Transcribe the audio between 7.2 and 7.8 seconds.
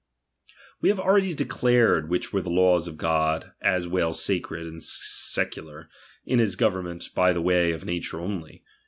the way